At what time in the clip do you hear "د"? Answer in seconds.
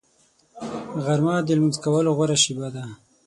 1.43-1.49